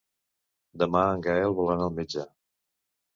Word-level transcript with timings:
Demà 0.83 1.03
en 1.17 1.21
Gaël 1.27 1.53
vol 1.59 1.69
anar 1.73 1.85
al 1.89 1.93
metge. 1.99 2.25